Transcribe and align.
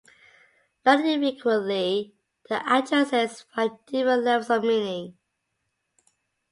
Not 0.83 1.05
infrequently, 1.05 2.15
the 2.49 2.55
addressees 2.55 3.45
find 3.53 3.77
different 3.85 4.23
levels 4.23 4.49
of 4.49 4.63
meaning. 4.63 5.15